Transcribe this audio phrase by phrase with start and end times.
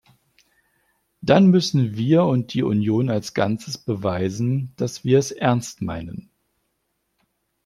[1.21, 6.31] Dann müssen wir und die Union als Ganzes beweisen, dass wir es ernst meinen.